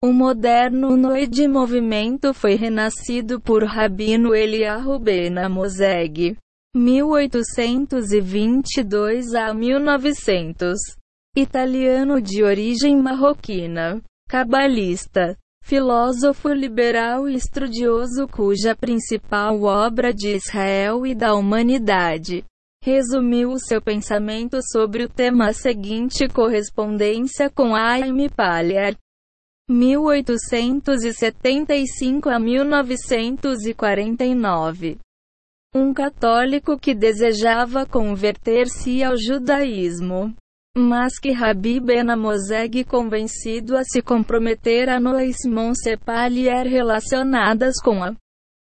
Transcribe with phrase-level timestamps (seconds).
[0.00, 6.36] O moderno Noed movimento foi renascido por Rabino Eliyahu Ben Amozeg,
[6.72, 10.78] 1822 a 1900.
[11.36, 21.12] Italiano de origem marroquina, cabalista, filósofo liberal e estudioso cuja principal obra de Israel e
[21.12, 22.44] da humanidade
[22.84, 28.96] resumiu seu pensamento sobre o tema seguinte correspondência com Aime Palher
[29.68, 34.96] 1875 a 1949.
[35.74, 40.34] Um católico que desejava converter-se ao judaísmo,
[40.74, 48.16] mas que Rabi Ben Amozeg convencido a se comprometer a Noismon Sepalier relacionadas com a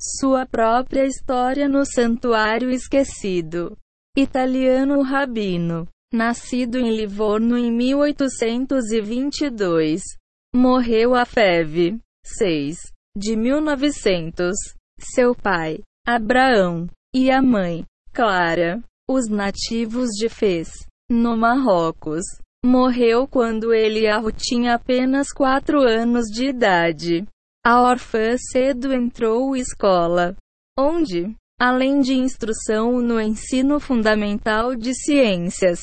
[0.00, 3.78] sua própria história no Santuário Esquecido.
[4.16, 10.02] Italiano Rabino, nascido em Livorno em 1822
[10.54, 11.98] Morreu a feve.
[12.26, 12.76] 6.
[13.16, 14.54] De 1900.
[14.98, 22.22] Seu pai, Abraão, e a mãe, Clara, os nativos de Fez, no Marrocos.
[22.62, 27.26] Morreu quando Eliahu tinha apenas 4 anos de idade.
[27.64, 30.36] A órfã cedo entrou escola,
[30.78, 35.80] onde, além de instrução no ensino fundamental de ciências,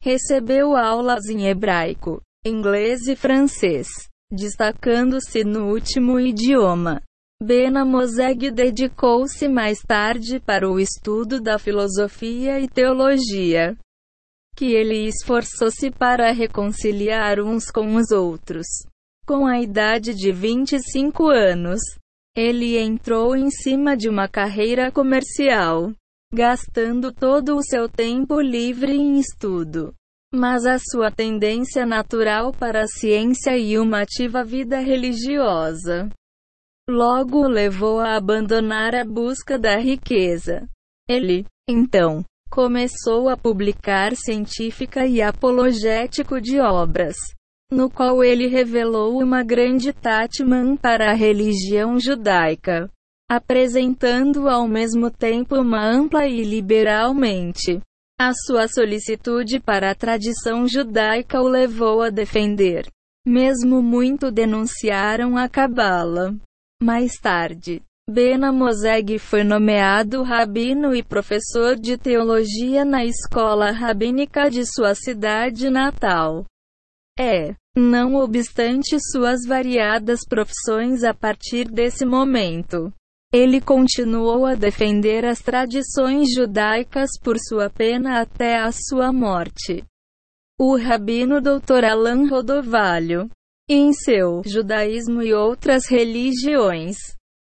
[0.00, 7.02] recebeu aulas em hebraico, inglês e francês destacando-se no último idioma.
[7.42, 13.76] Bena Moseg dedicou-se mais tarde para o estudo da filosofia e teologia,
[14.56, 18.66] que ele esforçou-se para reconciliar uns com os outros.
[19.26, 21.80] Com a idade de 25 anos,
[22.34, 25.92] ele entrou em cima de uma carreira comercial,
[26.32, 29.94] gastando todo o seu tempo livre em estudo
[30.32, 36.08] mas a sua tendência natural para a ciência e uma ativa vida religiosa
[36.88, 40.68] logo o levou a abandonar a busca da riqueza.
[41.08, 47.16] Ele, então, começou a publicar científica e apologético de obras,
[47.70, 52.90] no qual ele revelou uma grande Tatman para a religião judaica,
[53.30, 57.80] apresentando ao mesmo tempo uma ampla e liberalmente
[58.28, 62.86] a sua solicitude para a tradição judaica o levou a defender.
[63.26, 66.34] Mesmo muito denunciaram a Cabala.
[66.80, 74.64] Mais tarde, Bena Moseg foi nomeado rabino e professor de teologia na escola rabínica de
[74.66, 76.44] sua cidade natal.
[77.18, 82.92] É, não obstante suas variadas profissões a partir desse momento,
[83.32, 89.82] ele continuou a defender as tradições judaicas por sua pena até a sua morte.
[90.60, 91.84] O rabino Dr.
[91.90, 93.30] Alan Rodovalho,
[93.68, 96.96] em seu Judaísmo e outras religiões,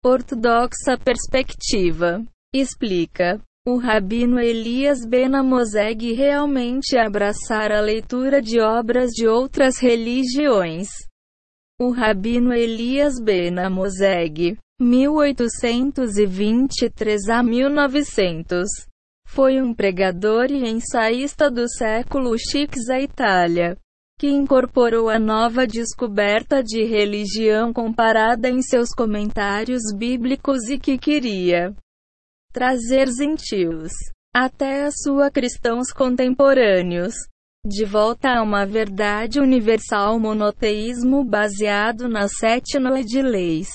[0.06, 2.24] ortodoxa perspectiva,
[2.56, 10.88] explica: o rabino Elias Ben Amozeg realmente abraçar a leitura de obras de outras religiões.
[11.80, 18.68] O rabino Elias Ben Amozeg 1823 a 1900.
[19.28, 23.78] Foi um pregador e ensaísta do século X à Itália,
[24.20, 31.72] que incorporou a nova descoberta de religião comparada em seus comentários bíblicos e que queria
[32.52, 33.92] trazer gentios,
[34.36, 37.14] até a sua cristãos contemporâneos,
[37.66, 43.70] de volta a uma verdade universal monoteísmo baseado nas sete de leis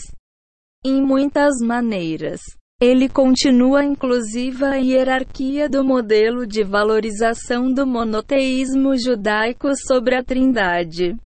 [0.84, 2.40] em muitas maneiras.
[2.80, 11.16] Ele continua inclusiva a hierarquia do modelo de valorização do monoteísmo judaico sobre a Trindade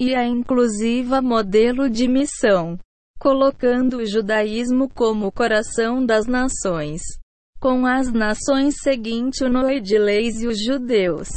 [0.00, 2.78] e a inclusiva modelo de missão,
[3.18, 7.02] colocando o judaísmo como o coração das nações.
[7.58, 11.28] Com as nações seguinte o Noedileis e os judeus.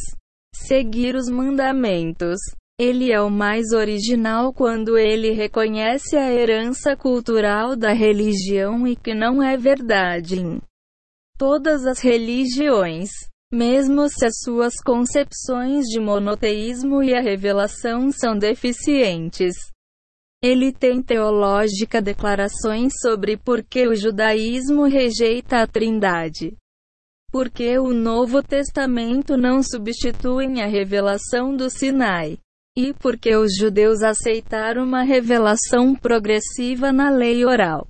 [0.53, 2.37] Seguir os mandamentos.
[2.79, 9.13] Ele é o mais original quando ele reconhece a herança cultural da religião e que
[9.13, 10.61] não é verdade em
[11.37, 13.09] todas as religiões,
[13.51, 19.55] mesmo se as suas concepções de monoteísmo e a revelação são deficientes.
[20.41, 26.55] Ele tem teológica declarações sobre por que o judaísmo rejeita a Trindade.
[27.29, 32.39] Porque o Novo Testamento não substitui a revelação do Sinai
[32.79, 37.85] e porque os judeus aceitaram uma revelação progressiva na lei oral.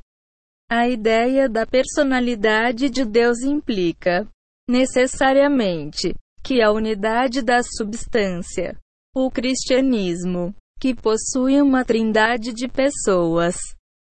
[0.68, 4.28] A ideia da personalidade de Deus implica,
[4.68, 8.76] necessariamente, que a unidade da substância.
[9.16, 13.58] O cristianismo que possui uma trindade de pessoas,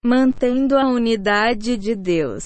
[0.05, 2.45] mantendo a unidade de Deus.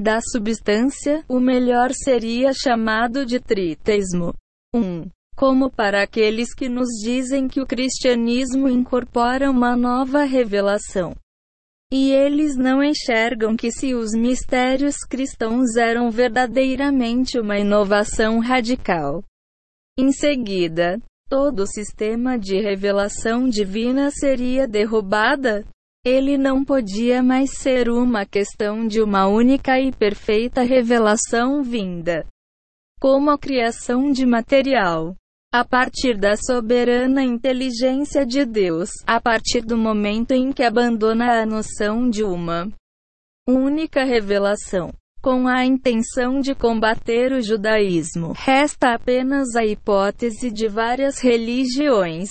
[0.00, 4.32] Da substância, o melhor seria chamado de triteísmo.
[4.74, 4.78] 1.
[4.78, 11.14] Um, como para aqueles que nos dizem que o cristianismo incorpora uma nova revelação.
[11.92, 19.22] E eles não enxergam que se os mistérios cristãos eram verdadeiramente uma inovação radical.
[19.98, 20.98] Em seguida,
[21.28, 25.64] todo o sistema de revelação divina seria derrubada.
[26.04, 32.26] Ele não podia mais ser uma questão de uma única e perfeita revelação vinda
[32.98, 35.14] como a criação de material
[35.58, 41.46] a partir da soberana inteligência de Deus, a partir do momento em que abandona a
[41.46, 42.68] noção de uma
[43.48, 44.92] única revelação.
[45.22, 52.28] Com a intenção de combater o judaísmo, resta apenas a hipótese de várias religiões.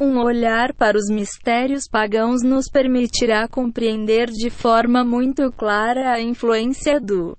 [0.00, 7.00] Um olhar para os mistérios pagãos nos permitirá compreender de forma muito clara a influência
[7.00, 7.38] do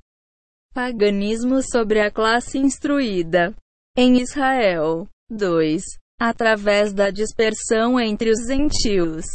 [0.74, 3.54] paganismo sobre a classe instruída
[3.96, 5.08] em Israel.
[5.30, 5.82] 2.
[6.20, 9.26] Através da dispersão entre os gentios.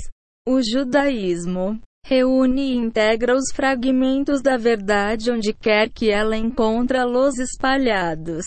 [0.46, 8.44] O judaísmo reúne e integra os fragmentos da verdade onde quer que ela encontra-los espalhados.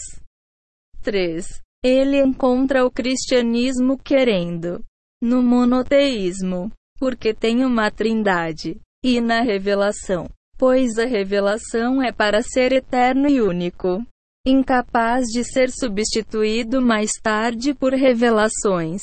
[1.01, 1.45] 3.
[1.83, 4.83] Ele encontra o cristianismo querendo
[5.21, 12.71] no monoteísmo, porque tem uma trindade, e na revelação, pois a revelação é para ser
[12.71, 14.01] eterno e único
[14.45, 19.01] incapaz de ser substituído mais tarde por revelações.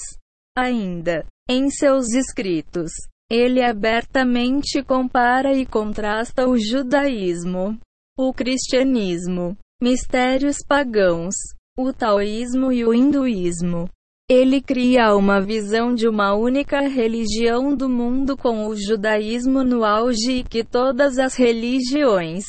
[0.57, 2.93] Ainda, em seus escritos,
[3.31, 7.79] ele abertamente compara e contrasta o judaísmo,
[8.19, 11.35] o cristianismo, mistérios pagãos,
[11.79, 13.89] o taoísmo e o hinduísmo.
[14.29, 20.33] Ele cria uma visão de uma única religião do mundo com o judaísmo no auge
[20.33, 22.45] e que todas as religiões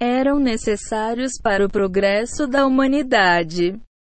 [0.00, 3.80] eram necessários para o progresso da humanidade.